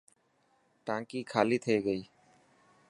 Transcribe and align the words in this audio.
ٽانڪي 0.85 1.19
خالي 1.31 1.57
ٿي 1.65 1.75
گئي. 1.85 2.01